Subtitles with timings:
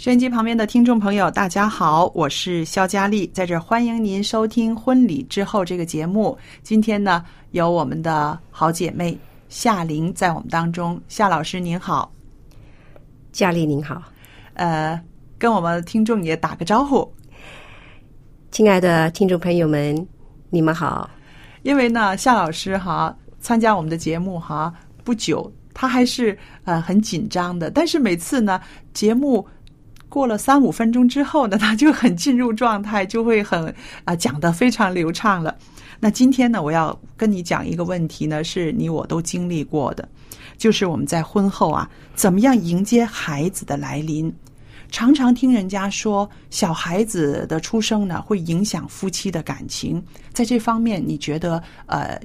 [0.00, 6.38] 收音机旁边的听众朋友，大家好，我是肖佳丽，在这欢迎您收听《婚礼之后》这个节目。
[6.62, 9.14] 今天呢，有我们的好姐妹
[9.50, 12.10] 夏玲在我们当中，夏老师您好，
[13.30, 14.02] 佳丽您好，
[14.54, 14.98] 呃，
[15.38, 17.06] 跟我们听众也打个招呼。
[18.50, 19.94] 亲爱的听众朋友们，
[20.48, 21.10] 你们好。
[21.60, 24.72] 因为呢，夏老师哈参加我们的节目哈
[25.04, 28.58] 不久，他还是呃很紧张的，但是每次呢
[28.94, 29.46] 节目
[30.10, 35.56] 过了三五分钟之后呢， 他就很进入状态，就会很啊、讲得非常流畅了。
[35.98, 40.06] 那今天呢，我要跟你讲一个问题呢，是你我都经历过的，
[40.58, 44.30] 就是我们在婚后啊，怎么样迎接孩子的来临。
[44.90, 50.02] 常常听人家说，小孩子的出生呢，会影响夫妻的感情。
[50.32, 52.20] 在这方面，你觉得呃，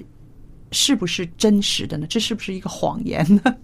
[0.72, 2.08] 是不是真实的呢？
[2.10, 3.56] 这是不是一个谎言呢？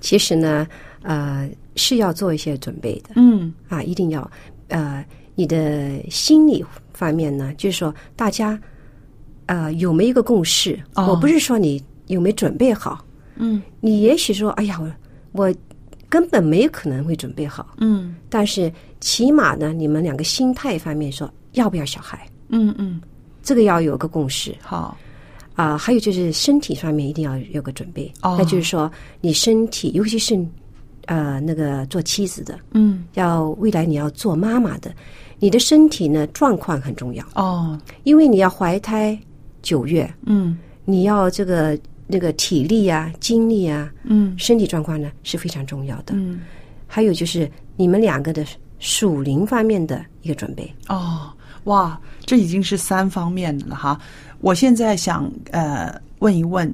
[0.00, 0.64] 其实呢，
[1.02, 3.12] 呃，是要做一些准备的。
[3.16, 3.54] 嗯。
[3.68, 4.30] 啊，一定要
[4.68, 5.02] 呃，
[5.34, 6.62] 你的心理
[6.92, 8.60] 方面呢，就是说大家
[9.46, 10.78] 呃有没有一个共识？
[10.94, 11.06] 哦。
[11.06, 13.02] 我不是说你有没有准备好，
[13.36, 13.62] 嗯。
[13.80, 15.54] 你也许说，哎呀，我我
[16.10, 18.16] 根本没有可能会准备好，嗯。
[18.28, 23.00] 但是起码呢，你们两个心态方面说要不要小孩，嗯嗯，
[23.42, 24.54] 这个要有个共识。
[24.60, 24.96] 好，
[25.54, 28.10] 啊、还有就是身体上面一定要有个准备。
[28.22, 28.36] 哦。
[28.38, 28.90] 那就是说，
[29.20, 30.36] 你身体，尤其是
[31.08, 34.94] 呃那个做妻子的，嗯要未来你要做妈妈的，
[35.38, 39.18] 你的身体呢状况很重要，哦，因为你要怀胎
[39.62, 46.14] 九月，嗯你要这个那个体力啊、精力啊、嗯身体状况呢是非常重要的。
[46.14, 46.40] 嗯
[46.86, 48.44] 还有就是你们两个的
[48.78, 50.72] 属灵方面的一个准备。
[50.88, 51.30] 哦，
[51.64, 54.00] 哇，这已经是三方面的了哈。
[54.40, 56.72] 我现在想呃问一问，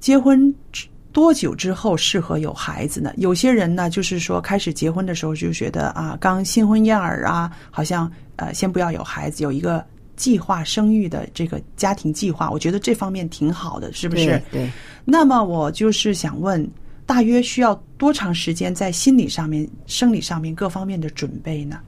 [0.00, 3.12] 结婚之多久之后适合有孩子呢？
[3.16, 9.82] 有些人呢，就是说开始结婚的时候就觉得啊，刚新婚燕尔啊，好像呃先不要有孩子，有一个
[10.16, 14.26] 计划生育的这个家庭计划，我觉得这方面挺好的，是不是？
[14.26, 14.70] 对对，
[15.04, 16.68] 那么我就是想问，
[17.06, 21.78] 大约需要多长时间在心理上面、生理上面各方面的准备呢？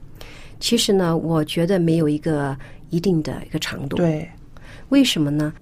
[0.61, 2.57] 其实呢，我觉得没有一个
[2.91, 3.97] 一定的一个长度。
[3.97, 4.25] 对，
[4.87, 5.53] 为什么呢？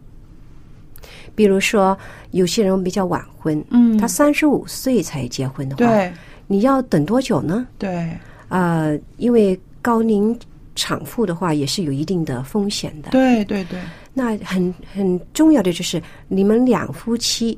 [1.35, 1.97] 比如说，
[2.31, 6.12] 有些人比较晚婚，嗯他三十五岁才结婚的话，对
[6.47, 7.68] 你要等多久呢？
[7.78, 8.09] 对，
[8.47, 10.38] 呃，因为高龄
[10.75, 13.09] 产妇的话也是有一定的风险的。
[13.12, 13.79] 对对对，
[14.13, 17.57] 那很很重要的就是你们两夫妻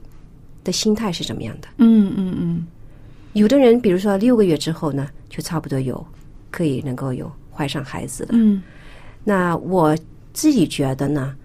[0.64, 1.68] 的心态是怎么样的？
[1.78, 2.68] 嗯嗯嗯，
[3.34, 6.06] 有的人，比如说六个月之后呢，就差不多有
[6.50, 8.30] 可以能够有怀上孩子了。
[8.34, 8.62] 嗯
[9.24, 9.98] 那我
[10.32, 11.36] 自己觉得呢，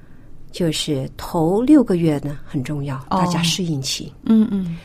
[0.53, 3.19] 就是头六个月呢很重要，哦。
[3.19, 4.13] 大家适应期。
[4.25, 4.79] 嗯嗯。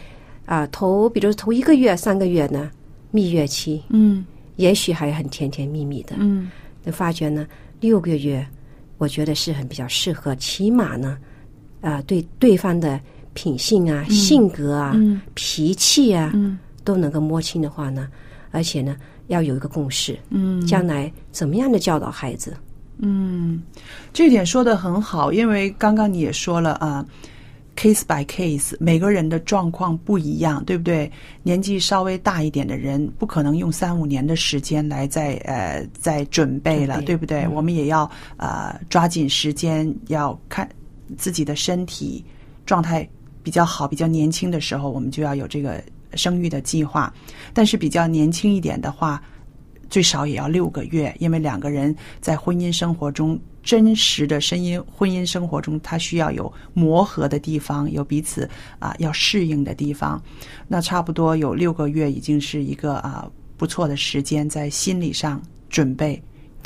[0.45, 2.71] 啊、头比如头一个月、三个月呢，
[3.11, 4.25] 蜜月期，嗯。
[4.55, 6.15] 也许还很甜甜蜜蜜的。
[6.17, 6.49] 嗯。
[6.83, 7.45] 那发觉呢，
[7.79, 8.47] 六个月，
[8.97, 11.17] 我觉得是很比较适合，起码呢，
[11.81, 12.99] 啊、对对方的
[13.33, 15.21] 品性啊、性格啊、嗯。
[15.35, 16.57] 脾气啊，嗯。
[16.83, 18.07] 都能够摸清的话呢，
[18.51, 18.95] 而且呢，
[19.27, 20.65] 要有一个共识，嗯。
[20.65, 22.55] 将来怎么样的教导孩子。
[22.99, 23.61] 嗯，
[24.11, 27.05] 这点说的很好，因为刚刚你也说了啊
[27.75, 31.11] ，case by case，每个人的状况不一样，对不对？
[31.44, 37.47] 年纪稍微大一点的人，不可能用三五年的时间来在呃在准备了，对不对？
[37.49, 40.67] 我们也要呃抓紧时间，要看
[41.17, 42.25] 自己的身体
[42.65, 43.07] 状态
[43.44, 45.79] 比较好、比较年轻的时候，我们就要有这个
[46.15, 47.13] 生育的计划。
[47.53, 49.21] 但是比较年轻一点的话，
[49.89, 58.49] 最少也要六个月，因为两个人在婚姻生活中，真实的声音婚姻生活中，他需要有磨合的地方，有彼此
[58.79, 60.21] 啊要适应的地方。
[60.67, 66.21] 那差不多有六个月，已经是一个啊不错的时间，在心理上准备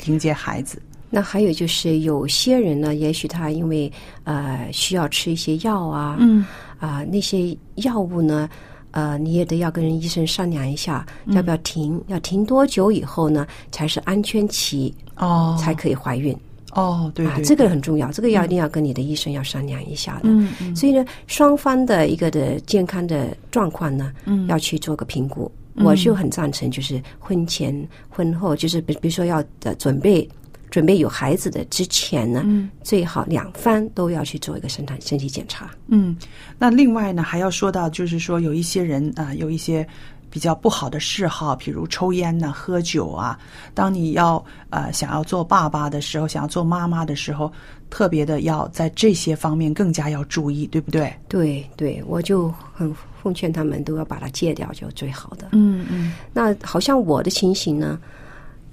[0.06, 0.80] 迎接孩子。
[1.14, 3.92] 那还有就是，有些人呢，也许他因为
[4.24, 6.44] 呃需要吃一些药啊，嗯
[6.78, 8.48] 啊、那些药物呢，
[8.92, 15.58] 呃，你也得要跟医生商量一下，要不要停，要停多久以后呢，才是安全期，哦。
[15.60, 16.34] 才可以怀孕。
[16.74, 20.22] 哦，对这个很重要，这个要一定要跟你的医生要商量一下的。
[20.24, 24.46] 嗯嗯所以呢，双方的一个的健康的状况呢，嗯。
[24.46, 25.50] 要去做个评估。
[25.76, 27.74] 我就很赞成，就是婚前、
[28.10, 30.28] 婚后，就是比比如说要的准备
[30.72, 35.70] 准备有孩子的之前呢，嗯最好两方都要去做一个身体身体检查。
[35.88, 36.16] 嗯，
[36.58, 39.86] 那另外呢，还要说到，就是说有一些人啊、有一些
[40.30, 43.38] 比较不好的嗜好，比如抽烟呐、喝酒啊。
[43.74, 47.52] 当你要呃想要做爸爸的时候，想要做妈妈的时候，
[47.90, 51.12] 特别的要在这些方面更加要注意，对不对？
[51.28, 55.48] 对对，我就很奉劝他们都要把它戒掉，就最好的。
[55.52, 58.00] 嗯嗯那好像我的情形呢，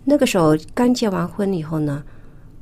[0.03, 2.03] 那个时候刚结完婚以后呢，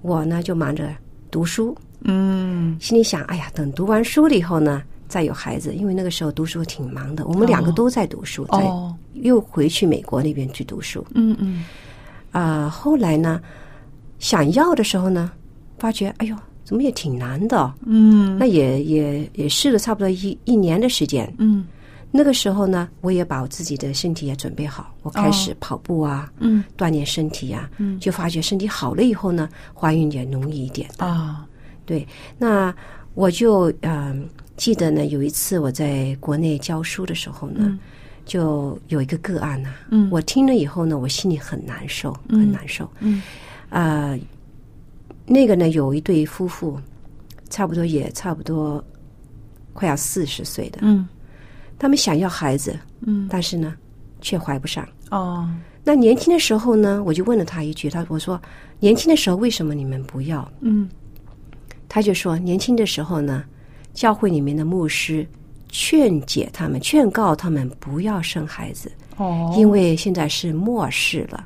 [0.01, 0.89] 我呢就忙着
[1.31, 2.77] 读书，嗯。
[2.79, 8.95] 心里想，哎呀，等读完书了以后呢，再有孩子，因为那个时候读书挺忙的，我们两个都在读书，在哦。
[9.13, 11.05] 又回去美国那边去读书。
[11.15, 11.63] 嗯嗯。
[12.31, 13.41] 啊、后来呢，
[14.19, 15.31] 想要的时候呢，
[15.79, 17.57] 发觉，哎呦，怎么也挺难的。
[17.57, 18.37] 哦、嗯。
[18.37, 21.33] 那也也也试了差不多一一年的时间。
[21.39, 21.65] 嗯
[22.17, 26.63] 那个时候呢，我也把我自己的身体也准备好，我开始跑步啊，嗯。
[26.75, 27.99] 锻炼身体啊，嗯。
[27.99, 30.89] 就发觉身体好了以后呢，怀孕也容易一点。
[30.97, 31.45] 啊。
[31.85, 32.07] 对，
[32.39, 32.73] 那
[33.13, 37.77] 我就嗯、记得呢，有一次我在国内教书的时候呢，
[38.25, 40.09] 就有一个个案呢、嗯。
[40.11, 42.89] 我听了以后呢，我心里很难受，很难受。
[42.99, 43.21] 嗯。
[43.69, 44.17] 啊、
[45.27, 46.81] 那个呢，有一对夫妇，
[47.47, 48.83] 差不多也差不多
[49.73, 51.07] 快要四十岁的，嗯
[51.79, 53.75] 他们想要孩子，嗯但是呢，
[54.21, 54.87] 却怀不上。
[55.11, 55.49] 哦
[55.83, 58.41] 那年轻的时候呢，我就问了他一句，他我说
[58.79, 60.45] 年轻的时候为什么你们不要？
[60.59, 60.89] 嗯
[61.87, 63.43] 他就说年轻的时候呢，
[63.93, 65.25] 教会里面的牧师
[65.69, 71.45] 劝解他们，劝告他们不要生孩子，哦，因为现在是末世了。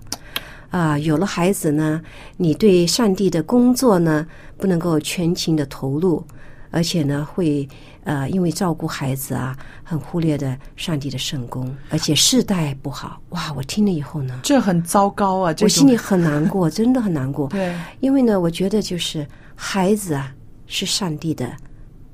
[0.72, 2.02] 啊、有了孩子呢，
[2.38, 4.26] 你对上帝的工作呢
[4.58, 6.26] 不能够全情的投入，
[6.72, 7.68] 而且呢会
[8.04, 13.22] 呃因为照顾孩子啊，很忽略的上帝的圣功，而且世代不好。
[13.30, 15.54] 哇，我听了以后呢，这很糟糕啊！
[15.62, 17.48] 我心里很难过，真的很难过。
[17.50, 20.34] 对因为呢，我觉得就是孩子啊，
[20.66, 21.56] 是上帝的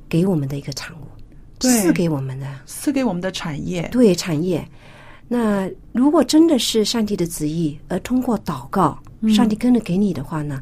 [0.10, 1.08] 给我们的一个产物，
[1.60, 4.68] 赐给我们的赐给我们的产业，对产业。
[5.28, 8.98] 那如果真的是上帝的旨意，而通过祷告，
[9.36, 10.62] 上帝跟着给你的话呢，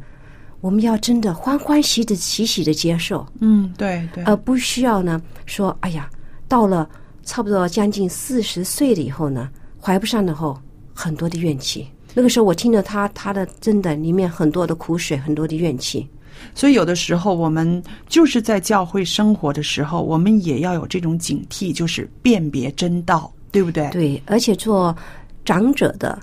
[0.65, 6.09] 我们要真的欢欢喜的喜喜的接受，嗯，对对，而不需要呢说，哎呀，
[6.47, 6.89] 到了
[7.23, 9.47] 差不多将近四十岁了以后呢，
[9.79, 10.59] 怀不上的后，
[10.91, 11.88] 很多的怨气。
[12.15, 16.10] 那个时候我听了他他的真的里面很多的苦水，很多的怨气。
[16.55, 23.88] 所以有的时候我们就是在教会生活的时候，我们也要有这种警惕，就是辨别真道，对不对？
[23.91, 24.98] 对，而且做
[25.45, 26.19] 长者的，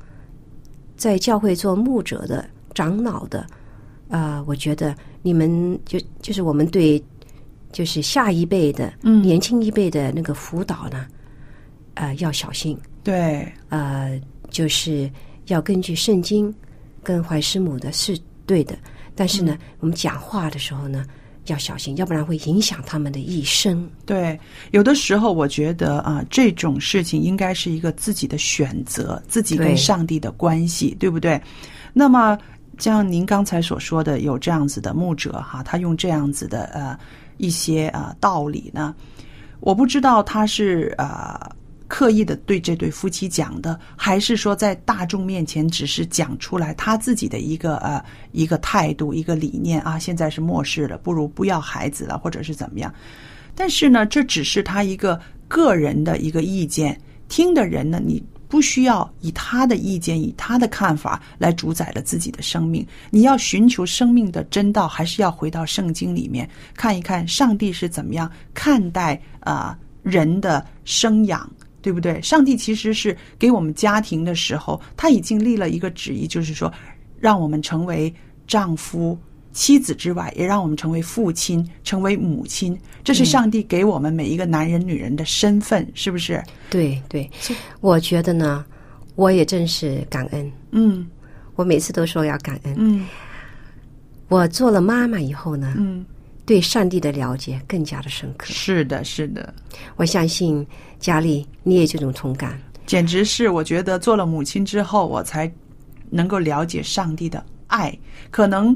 [0.97, 2.45] 在教会做牧者的、
[2.75, 3.47] 长老的，
[4.13, 7.03] 啊，我觉得你们就就是我们对，
[7.73, 11.07] 就是下一辈的、嗯年轻一辈的那个辅导呢，
[11.95, 15.11] 呃，要小心，对呃，就是
[15.47, 16.55] 要根据圣经
[17.03, 18.77] 跟怀师母的是对的，
[19.17, 21.05] 但是呢，我们讲话的时候呢。
[21.47, 23.91] 要小心，要不然会影响他们的一生。
[24.07, 24.39] 对，
[24.71, 31.43] 有的时候我觉得啊，这种事情应该是一个自己的选择，自己跟上帝的关系，对不对？
[31.93, 32.39] 那么，
[32.79, 36.99] 像您刚才所说的，有这样子的牧者哈，他用这样子的呃
[37.37, 38.95] 一些啊道理呢，
[39.61, 41.39] 我不知道他是呃。
[41.89, 49.99] 刻意的对这对夫妻讲的，还是说在大众面前只是讲出来他自己的一个呃一个态度、一个理念啊？
[49.99, 52.91] 现在是末世了，不如不要孩子了，或者是怎么样？
[53.55, 56.99] 但是呢，这只是他一个个人的一个意见，
[57.29, 62.87] 听的人呢，你不需要以他的意见、以他的看法来主宰了自己的生命。
[63.09, 71.51] 你要寻求生命的真道，还是要回到圣经里面看一看上帝是怎么样看待啊、人的生养。
[71.81, 72.23] 对不对？
[72.23, 76.73] 上帝其实是给我们家庭的时候，他已经立了一个旨意，就是说，
[77.19, 78.15] 让我们成为
[78.47, 79.19] 丈夫、
[79.53, 82.79] 妻子之外，也让我们成为父亲、成为母亲。
[83.05, 86.43] 这是上帝给我们每一个男人、女人的身份，是不是？
[86.71, 87.31] 对对，
[87.81, 88.65] 我觉得呢，
[89.15, 90.51] 我也真是感恩。
[90.71, 91.07] 嗯
[91.55, 92.75] 我每次都说要感恩。
[92.79, 93.07] 嗯
[94.29, 96.05] 我做了妈妈以后呢，嗯，
[96.47, 98.47] 对上帝的了解更加的深刻。
[98.47, 99.53] 是的，是的，
[99.97, 100.67] 我相信
[100.99, 102.59] 佳丽你也这种同感。
[102.87, 105.53] 简直是我觉得做了母亲之后，我才
[106.09, 107.97] 能够了解上帝的爱。
[108.31, 108.75] 可能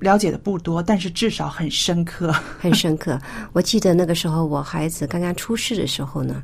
[0.00, 2.32] 了解的不多，但是至少很深刻。
[2.58, 3.18] 很深刻。
[3.52, 6.42] 我记得那个时候，我孩子刚刚出世的时候呢，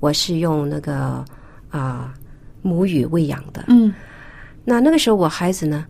[0.00, 1.24] 我是用那个
[1.70, 2.14] 啊、
[2.62, 3.64] 母语喂养的。
[3.68, 3.92] 嗯
[4.64, 5.84] 那那个时候我孩子呢，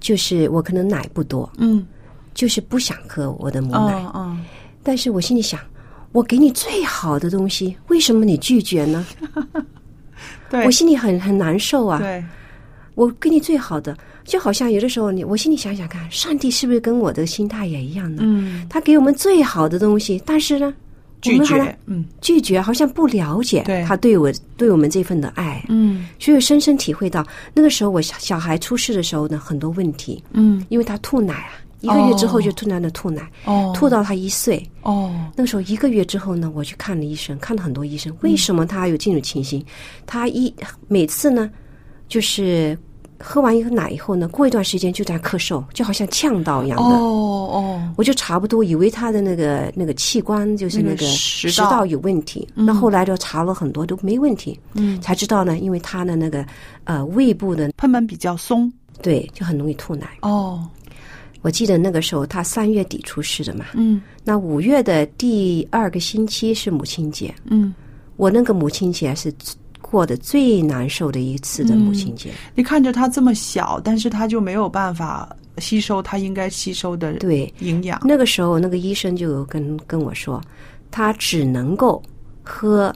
[0.00, 1.86] 就是我可能奶不多，嗯，
[2.34, 4.44] 就是不想喝我的母奶，嗯嗯，
[4.82, 5.58] 但是我心里想，
[6.12, 9.06] 我给你最好的东西，为什么你拒绝呢？
[10.50, 11.98] 对我心里很很难受啊。
[11.98, 12.22] 对，
[13.00, 18.20] 我给你最好的，就好像有的时候你，我心里想想看，上帝是不是跟我的心态也一样呢？
[18.22, 22.04] 嗯，他给我们最好的东西，但是呢，我拒绝，嗯。
[22.20, 26.06] 拒绝，好像不了解他对我对我们这份的爱，嗯。
[26.18, 39.64] 所以我深深体会到，那个时候我小小孩出事的时候呢，很多问题，嗯，因为他吐奶啊，一个月之后就突然的吐奶，哦，吐到他一岁，哦，那个时候一个月之后呢，我去看了医生，看了很多医生，为什么他有这种情形？
[40.04, 40.54] 他一
[40.86, 41.50] 每次呢，
[42.08, 42.76] 就是
[43.22, 46.84] 喝完一个奶以后呢，过一段时间就在咳嗽，就好像呛到一样的。
[46.84, 51.84] 哦哦，我就差不多以为他的那个那个器官就是那个食道。
[51.84, 56.44] 有问题，那后来就查了很多都没问题，嗯，才知道呢，因为他的那个
[56.84, 58.72] 呃胃部的喷门比较松，
[59.02, 60.06] 对就很容易吐奶。
[60.22, 60.64] 哦，
[61.42, 64.00] 我记得那个时候他三月底出事的嘛，嗯。
[64.22, 67.74] 那五月的第二个星期是母亲节，嗯，
[68.16, 69.32] 我那个母亲节是
[69.90, 72.30] 过的最难受的一次的母亲节。
[72.54, 75.28] 你看着他这么小，但是他就没有办法
[75.58, 80.40] 吸收他应该吸收的对，营养，那个时候那个医生就跟跟我说，
[80.90, 82.00] 他只能够
[82.42, 82.94] 喝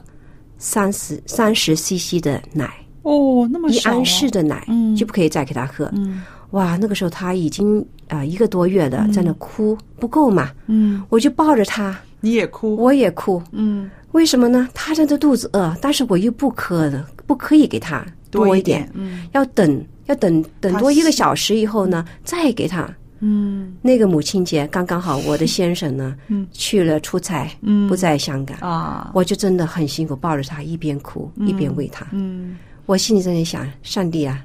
[0.57, 2.73] 三十三十 CC 的奶，
[3.03, 4.95] 哦，那么一安士的奶，嗯。
[4.95, 5.89] 就不可以再给他喝。
[5.93, 6.23] 嗯。
[6.51, 13.39] 哇，那个时候他已经啊、呃一个多月了，在那哭，不够嘛，嗯，我就抱着他，你也哭，我也哭。
[13.51, 14.67] 嗯，为什么呢？
[14.73, 19.27] 他真的肚子饿，但是我又不可的，不可以给他多一点，嗯。
[19.33, 22.91] 要等要等等多一个小时以后呢，再给他。
[23.19, 23.75] 嗯。
[23.79, 26.47] 那个母亲节刚刚好，我的先生呢，嗯。
[26.51, 32.07] 去了出差，嗯，不在香港，啊，我就真的很辛苦，抱着他一边哭一边喂他。
[32.11, 32.57] 嗯。
[32.87, 34.43] 我心里在那想，上帝啊，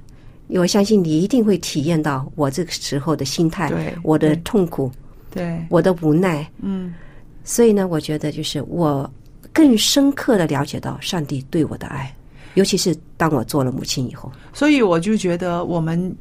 [0.49, 4.92] 我相信你一定会体验到我这个时候的心态对，我的痛苦，
[5.30, 6.46] 对，我的无奈。
[6.60, 6.92] 嗯
[7.44, 9.11] 所以呢，我觉得就是我
[9.52, 12.14] 更深刻的了解到上帝对我的爱，
[12.54, 14.30] 尤其是当我做了母亲以后。
[14.52, 16.14] 所以我就觉得我们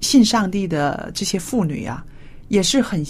[0.00, 2.04] 信上帝的这些妇女啊，
[2.48, 3.04] 也是很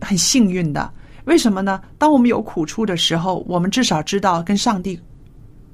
[0.00, 0.90] 很幸运的。
[1.24, 1.80] 为什么呢？
[1.98, 4.98] 当我们有苦处的时候，我们至少知道跟上帝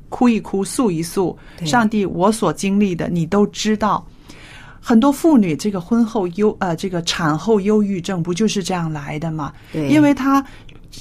[0.09, 1.37] 哭一哭、诉一诉。
[1.65, 4.05] 上帝，我所经历的，你都知道。
[4.81, 9.53] 很多妇女这个婚后忧呃，这个产后忧郁症不就是这样来的吗？
[9.73, 10.45] 对因为她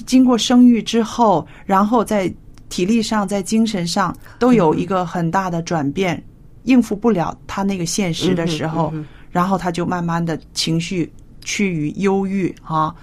[0.06, 2.34] 经过生育之后，然后在
[2.70, 6.22] 体力上、在精神上都有一个很大的转变，
[6.64, 11.12] 应付不了他那个现实的时候，嗯嗯然后他就慢慢的情绪
[11.44, 12.94] 趋于忧郁啊。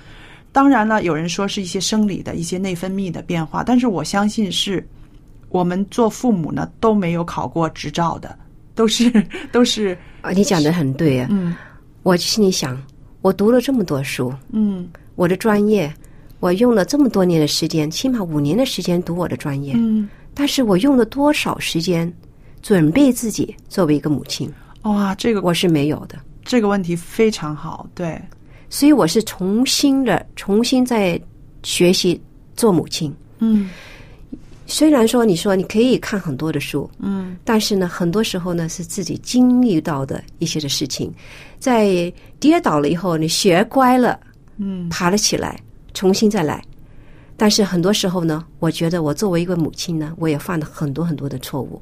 [0.51, 4.87] 当然了，有人说是一些生理的一些内分泌的变化，但是我相信是
[5.49, 8.39] 我们做父母呢都没有考过执照的，
[8.75, 9.11] 都是
[9.53, 11.29] 都是啊，你讲的很对啊！
[11.31, 11.55] 嗯
[12.03, 12.77] 我心里想，
[13.21, 15.93] 我读了这么多书，嗯我的专业，
[16.43, 22.13] 我用了这么多年的时间，起码五年的时间读我的专业，嗯，但是我用了多少时间
[22.61, 24.53] 准备自己作为一个母亲？
[24.83, 28.21] 哇，这个我是没有的，这个问题非常好，对，
[28.69, 31.19] 所以我是重新的、重新在
[31.63, 32.21] 学习
[32.57, 33.15] 做母亲。
[33.39, 33.71] 嗯。
[34.67, 37.37] 虽然说你说你可以看很多的书，嗯。
[37.45, 41.13] 但是呢，很多时候呢是自己经历到的一些的事情，
[41.61, 44.19] 在跌倒了以后，你学乖了，
[44.57, 44.89] 嗯。
[44.89, 45.57] 爬了起来，
[45.95, 46.63] 重新再来。
[47.37, 51.81] 但是很多时候呢，我觉得我作为一个母亲呢，我也犯了很多很多的错误。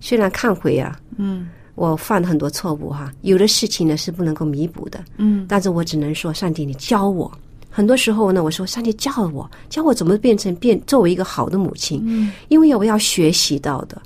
[0.00, 7.30] 虽然看回啊，嗯我犯了很多错误哈，有的事情呢是不能够弥补的，嗯但是我只能说，上帝，你教我。
[7.70, 14.00] 很多时候呢，我说上帝教我，教我怎么变成变作为一个好的母亲，嗯因为我要学习到的。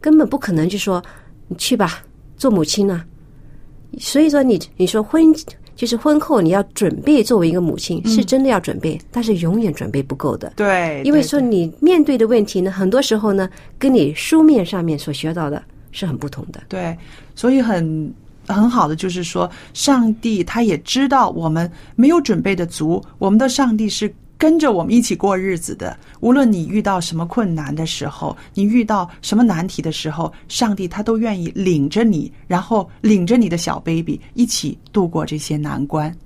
[0.00, 1.02] 根本不可能就说
[1.48, 2.02] 你去吧，
[2.36, 3.04] 做母亲呢、
[3.98, 5.24] 所以说你你说婚
[5.78, 10.52] 就是婚后你要准备作为一个母亲，是真的要准备，但是永远准备不够的。
[10.56, 16.60] 对，因为说你面对的问题呢，很多时候呢，跟你书面上面所学到的是很不同的。
[16.68, 16.98] 对，
[17.36, 18.12] 所以很
[18.48, 25.94] 很好的就是说，上帝他也知道我们没有准备的足，我们的上帝是跟着我们一起过日子的。
[26.20, 36.16] 无论你遇到什么困难的时候，你遇到什么难题的时候，上帝他都愿意领着你，然后领着你的小 baby 一起度过这些难关。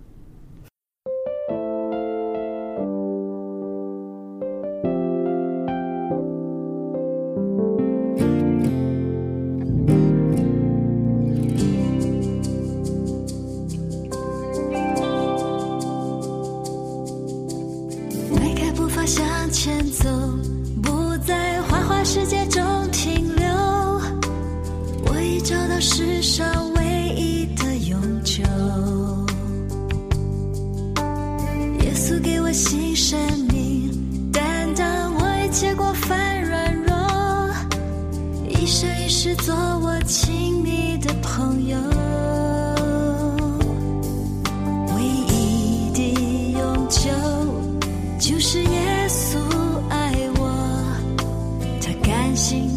[52.35, 52.72] 心。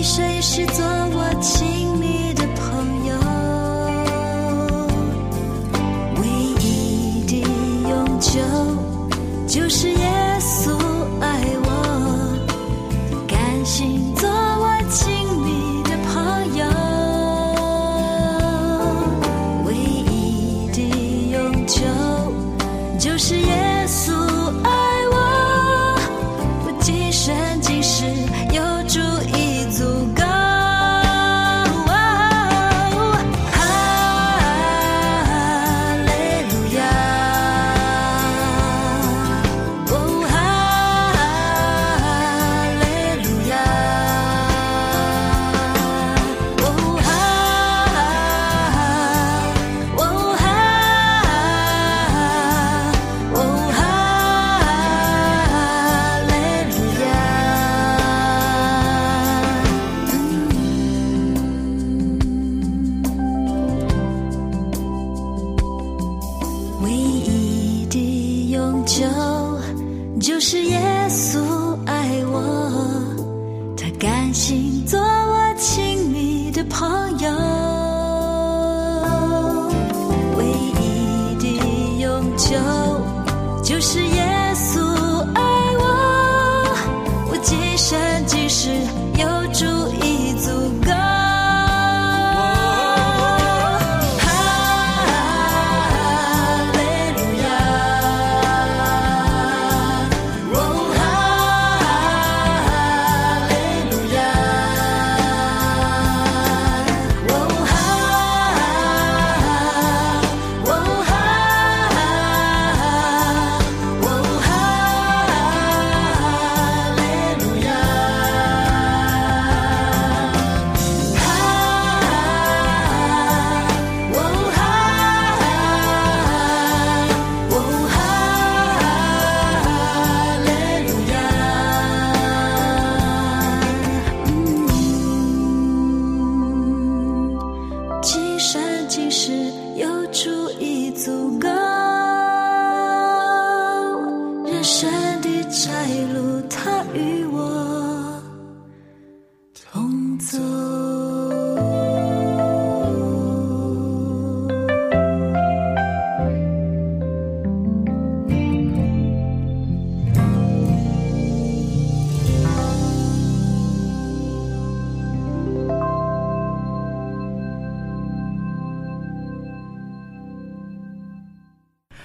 [0.00, 1.79] 一生一世做我妻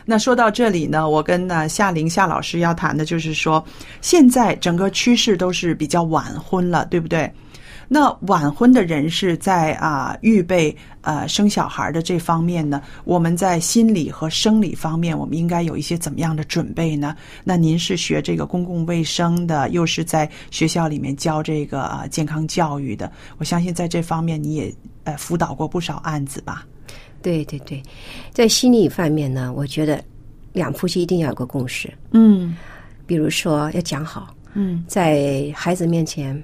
[0.05, 3.65] 那说到这里呢，我跟呢夏玲夏老师要谈的就是说，
[4.01, 7.31] 现在整个趋势都是比较晚婚了，对不对？
[7.87, 17.15] 那晚婚的人士在啊预备呃生小孩的这方面呢，我们在心理和生理方面，我们应该有一些怎么样的准备呢？
[17.43, 26.65] 那您是学这个公共卫生的，又是在学校里面教这个啊健康教育的，我相信在这方面你也呃辅导过不少案子吧？
[27.25, 27.81] 对对对，
[28.31, 29.99] 在心理方面呢，我觉得
[30.53, 32.55] 两夫妻一定要有个共识，嗯。
[33.07, 34.85] 比如说要讲好，嗯。
[34.87, 36.39] 在孩子面前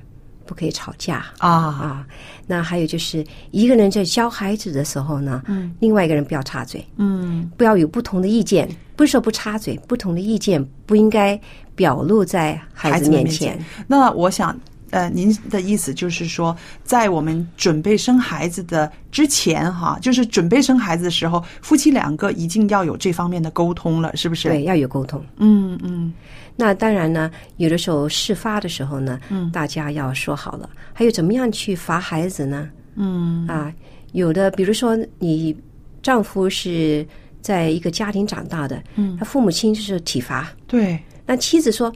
[0.46, 1.26] 不可以吵架。
[1.38, 1.50] 啊。
[1.50, 2.08] 啊。
[2.48, 5.72] 那还有就是一个人在教孩子的时候呢，嗯。
[5.80, 7.50] 另外一个人不要插嘴，嗯。
[7.56, 8.67] 不要有不同的意见。
[8.96, 11.39] 不是说不插嘴，不同的意见不应该
[11.76, 13.58] 表露在孩子面前。
[13.88, 14.60] 那我想，
[14.91, 24.49] 呃，您的意思就是说，在我们准备生孩子的之前，哈，就是准备生孩子的时候，夫妻两个一定要有这方面的沟通了，是不是？
[24.49, 25.23] 对，，要有沟通。
[25.38, 26.13] 嗯嗯
[26.58, 30.69] 那当然呢，有的时候事发的时候呢，嗯大家要说好了。
[30.93, 32.69] 还有怎么样去罚孩子呢？
[32.95, 33.73] 嗯啊，
[34.12, 35.56] 有的比如说你
[36.04, 37.08] 丈夫是
[37.41, 41.91] 在一个家庭长大的，嗯他父母亲就是体罚，对，那妻子说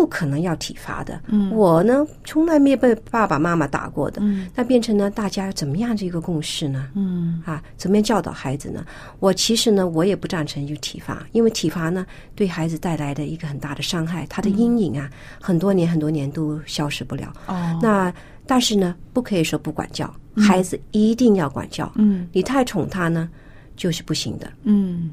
[0.00, 6.88] 不可能要体罚的，嗯我呢从来没有被爸爸妈妈打过的，嗯那变成呢大家怎么样的一个共识呢？
[6.94, 8.82] 嗯啊，怎么样教导孩子呢？
[9.18, 17.30] 我其实呢，我也不赞成就体罚，因为体罚呢对孩子带来的一个很大的伤害，他的阴影啊，很多年很多年都消失不了。
[17.46, 18.10] 哦，那
[18.46, 21.92] 但是呢，不可以说不管教，孩子一定要管教。
[21.96, 23.28] 嗯你太宠他呢，
[23.76, 24.50] 就是不行的。
[24.62, 25.10] 嗯。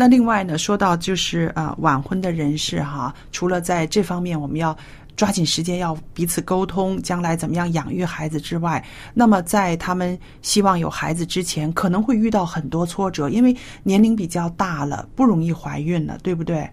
[0.00, 4.76] 那另外呢，说到就是啊、呃晚婚的人士哈，除了在这方面我们要
[5.16, 8.82] 抓紧时间要彼此沟通，将来怎么样养育孩子之外，
[9.12, 16.70] 那么在他们希望有孩子之前，可能会遇到很多挫折，因为年龄比较大了，不容易怀孕了，对不对？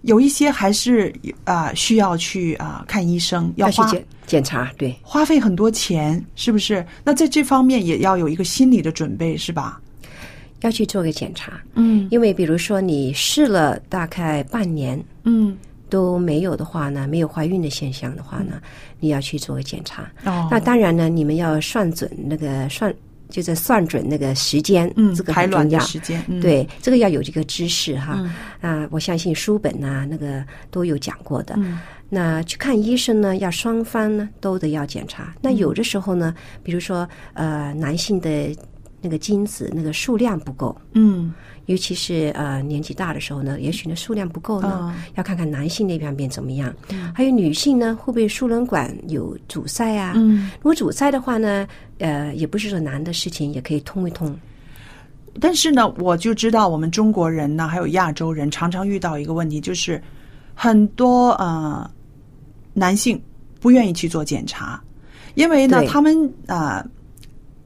[0.00, 1.12] 有一些还是
[1.44, 6.86] 啊、需要去啊、看医生，要花去检检查，对，花费很多钱，是不是？
[7.04, 9.78] 那在这方面也要有一个心理的准备，是吧？
[10.62, 11.60] 要去做个检查。
[11.74, 15.56] 嗯因为比如说你试了大概半年嗯
[15.88, 18.60] 都没有的话呢，没有怀孕的现象的话呢，
[18.98, 20.10] 你要去做个检查。
[20.24, 22.92] 哦那当然呢，你们要算准那个算，
[23.28, 25.80] 就是算准那个时间，嗯这个排卵很重要。
[25.80, 28.18] 的时间，嗯、对，这个要有这个知识哈。
[28.18, 28.32] 嗯
[28.82, 31.54] 啊，我相信书本呐、那个都有讲过的。
[31.58, 35.34] 嗯那去看医生呢，要双方呢都得要检查。
[35.40, 38.54] 那有的时候呢，比如说呃，男性的
[39.06, 41.32] 那个精子那个数量不够，嗯
[41.66, 46.74] 尤其是呃年纪大的时候呢，也许呢数量不够呢，嗯要看看男性那方面怎么样。
[47.14, 50.12] 还有女性呢，会不会输卵管有阻塞啊？
[50.16, 50.50] 嗯。
[50.56, 51.66] 如果阻塞的话呢，
[51.98, 54.36] 呃，也不是说难的事情，也可以通一通。
[55.40, 60.02] 但是呢，我就知道我们中国人呢，还有亚洲人，常常遇到一个问题，就是
[60.54, 61.88] 很多呃
[62.74, 63.20] 男性
[63.60, 64.80] 不愿意去做检查，
[65.34, 66.82] 因为呢，他们呃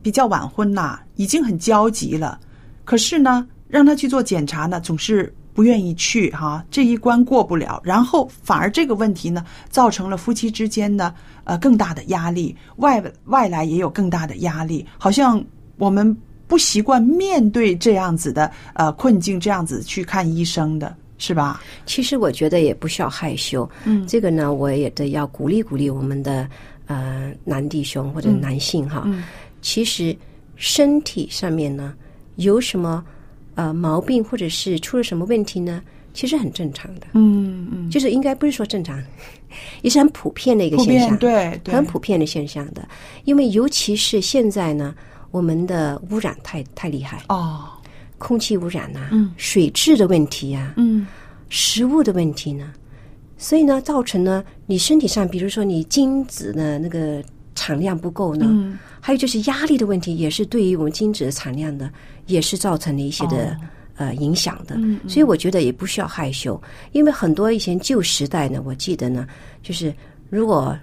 [0.03, 2.39] 比较晚婚呐、已经很焦急了，
[2.85, 11.13] 可是呢，让他去做检查呢，总是不愿意去哈、这一关过不了，然后反而这个问题呢，造成了夫妻之间呢
[11.45, 15.43] 呃更大的压力，外外来也有更大的压力，好像
[15.77, 21.61] 我们不习惯面对这样子的呃困境，这样子去看医生的是吧？
[21.85, 24.07] 其实我觉得也不需要害羞，嗯。
[24.07, 26.49] 这个呢，我也得要鼓励鼓励我们的
[26.87, 29.03] 呃男弟兄或者男性哈。
[29.07, 29.23] 嗯
[29.63, 30.17] 其实
[30.57, 31.95] 身体上面呢
[32.37, 33.05] 有什么
[33.55, 35.83] 呃毛病，或者是出了什么问题呢？
[36.13, 39.01] 其实很正常的，嗯嗯，就是应该不是说正常，
[39.83, 42.87] 也是很普遍的一个现象，对对，很普遍的现象的。
[43.25, 44.93] 因为尤其是现在呢，
[45.31, 47.65] 我们的污染太太厉害，哦，
[48.19, 49.33] 空气污染呐、嗯。
[49.37, 51.07] 水质的问题呀、嗯。
[51.49, 52.73] 食物的问题呢，
[53.39, 57.23] 所以呢，造成呢，你身体上，比如说你精子的那个
[57.55, 58.79] 产量不够呢，嗯。
[59.01, 61.91] 还有就是压力的问题，也是对于我们精子的产量呢，
[62.27, 63.57] 也是造成了一些的、哦。
[63.97, 64.77] 呃影响的。
[64.79, 66.59] 嗯所以我觉得也不需要害羞，
[66.93, 69.27] 因为很多以前旧时代呢，我记得呢，
[69.63, 69.93] 就是
[70.31, 70.75] 如果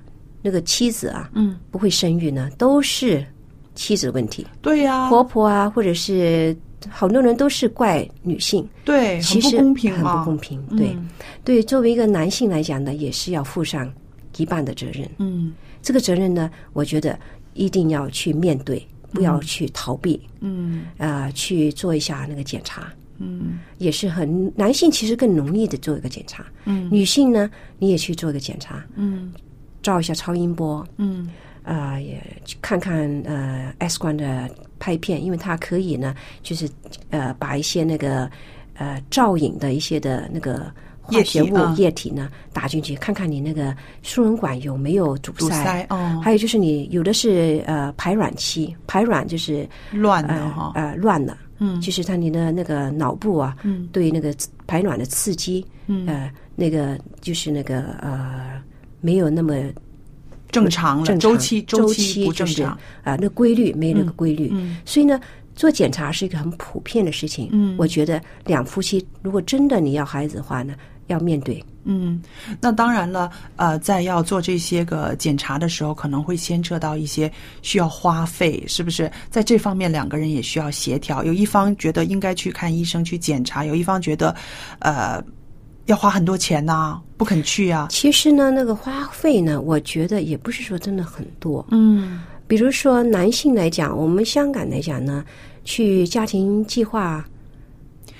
[0.44, 3.26] 那个妻子啊嗯，不会生育呢，都是
[3.74, 6.56] 妻子的问题，对呀、婆婆啊，或者是
[6.90, 8.68] 好多人都是怪女性。
[8.86, 10.62] 对，其实很不公平很，不公平。
[10.78, 11.10] 对，嗯。
[11.44, 13.92] 对，作为一个男性来讲呢，也是要负上
[14.38, 15.10] 一半的责任。
[15.18, 15.54] 嗯
[15.88, 17.18] 这个责任呢，我觉得
[17.54, 20.84] 一定要去面对，不要去逃避，嗯。
[20.98, 22.92] 啊，去做一下那个检查。
[23.20, 23.60] 嗯。
[23.78, 26.90] 也是很男性其实更容易的做一个检查，嗯。
[26.92, 29.32] 女性呢，你也去做一个检查，嗯。
[29.82, 31.30] 照一下超音波，嗯。
[31.64, 36.70] 啊、也去看看呃 X 光的拍片，因为它可以呢，就是
[37.12, 38.30] 呃把一些那个
[38.74, 40.70] 呃照影的一些的那个
[41.08, 51.80] 化液学物液体呢打进去，看看你那个输卵管有没有堵堵塞哦，还有就是你有的是呃排卵期，排卵就是乱的呃哈，呃乱了，嗯。
[51.80, 53.88] 就是它你的那个脑部啊，嗯。
[53.92, 56.06] 对那个排卵的刺激，嗯。
[56.08, 58.60] 呃那个就是那个呃
[59.00, 59.56] 没有那么
[60.50, 64.78] 正常了，周期周期不正常，啊、那规律没有那个规律，嗯。
[64.84, 65.20] 所以呢，
[65.56, 67.50] 做检查是一个很普遍的事情。
[67.52, 67.76] 嗯。
[67.78, 70.74] 我觉得两夫妻如果真的你要孩子的话呢，
[71.08, 71.64] 要面对。
[71.90, 72.22] 嗯，
[72.60, 79.10] 那当然了，呃，在要做这些个检查的时候，可能会牵扯到一些需要花费，是不是？
[79.30, 81.24] 在这方面，两个人也需要协调。
[81.24, 84.36] 有一方觉得应该去看医生去检查，有一方觉得，
[84.80, 85.24] 呃，
[85.86, 87.88] 要花很多钱呐、不肯去啊。
[87.90, 91.66] 其实呢，那个花费呢，我觉得也不是说真的很多。
[91.72, 95.24] 嗯比如说男性来讲，我们香港来讲呢，
[95.64, 97.26] 去家庭计划、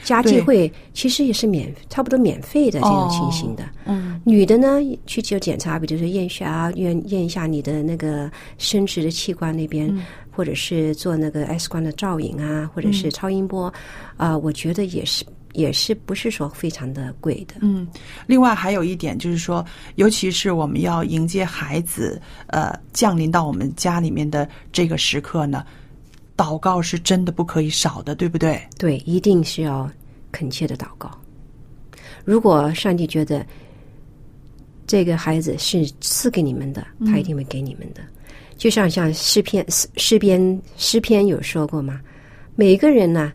[0.08, 3.64] 家计会，其实也是免差不多免费的这种情形的。
[3.86, 4.20] 嗯。
[4.24, 10.04] 女的呢，去就检查，比如说验血啊，验验一下你的那个生殖的器官那边，嗯。
[10.32, 13.74] 或者是做那个 X 光的照影啊，或者是超音波，
[14.18, 17.56] 啊、我觉得也是也是不是说非常的贵的。
[17.62, 17.88] 嗯，
[18.28, 19.66] 另外还有一点就是说，
[19.96, 25.66] 尤其是我们要迎接孩子呃降临到我们家里面的这个时刻呢，
[26.38, 28.62] 祷告是真的不可以少的，对不对？
[28.78, 29.90] 对，一定是要
[30.32, 31.10] 恳切的祷告。
[32.24, 33.44] 如果上帝觉得
[34.86, 38.02] 这个孩子是赐给你们的，他一定会给你们的。
[38.56, 42.00] 就像像诗篇诗诗篇诗篇有说过嘛，
[42.56, 43.34] 每一个人呢，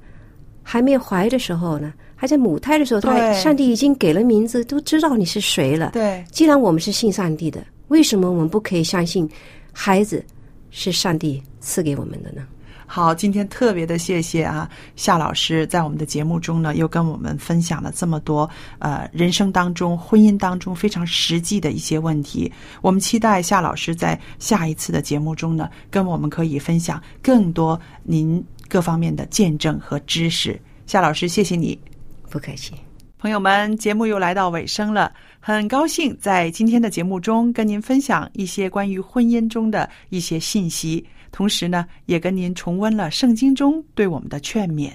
[0.62, 5.90] 还没有怀的时候呢，还在母胎的时候，他上帝已经给了名字，都知道你是谁了。
[5.92, 9.28] 对，既然我们是信上帝的，为什么我们不可以相信
[9.72, 10.24] 孩子
[10.70, 12.46] 是上帝赐给我们的呢？
[12.94, 18.48] 好，今天特别的谢谢啊，夏老师在我们的节目中呢，又跟我们分享了这么多
[18.80, 22.52] 呃人生当中、婚姻当中非常实际的一些问题。
[22.82, 30.60] 我们期待夏老师在下一次的节目中呢，跟我们可以分享更多您各方面的见证和知识。
[30.86, 31.78] 夏老师，谢谢你。
[32.28, 32.74] 不客气。
[33.18, 44.92] 朋友们，节目又来到尾声了，很高兴在今天的节目中跟您分享一些关于婚姻中的一些信息，同时呢，也跟您重温了圣经中对我们的劝勉。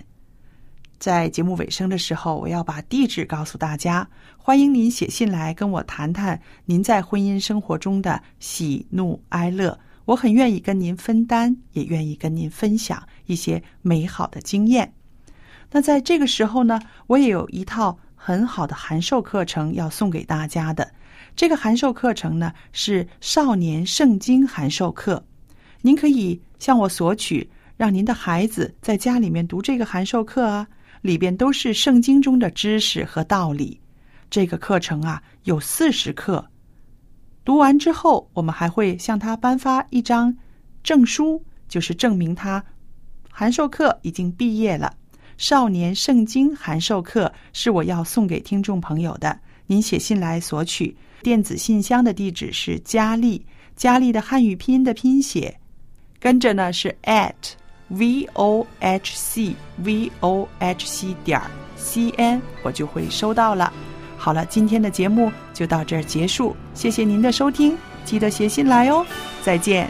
[1.00, 14.94] 在节目尾声的时候，我要把地址告诉大家，欢迎您写信来跟我谈谈您在婚姻生活中的喜怒哀乐，我很愿意跟您分担，也愿意跟您分享一些美好的经验。
[15.70, 20.92] 那在这个时候呢，我也有一套很好的函授课程要送给大家的。
[21.36, 25.24] 这个函授课程呢是少年圣经函授课，
[25.88, 30.68] 您可以向我索取，让您的孩子在家里面读这个函授课啊，
[31.02, 33.80] 里边都是圣经中的知识和道理。
[34.30, 36.46] 这个课程啊有四十课，
[37.46, 40.36] 读完之后，我们还会向他颁发一张
[40.84, 42.62] 证书，就是证明他
[43.32, 44.94] 函授课已经毕业了。
[45.38, 50.98] 少年圣经函授课是我要送给听众朋友的，您写信来索取。
[51.22, 53.46] 电子信箱的地址是佳丽，
[53.78, 55.58] 佳丽的汉语拼音的拼写，
[56.20, 57.34] 跟着呢是 at
[57.90, 61.42] v o h c v o h c 点
[61.76, 63.72] c n，我就会收到了。
[64.18, 69.06] 好了，今天的节目就到这儿结束，谢谢您的收听，记得写信来哦，
[69.44, 69.90] 再见。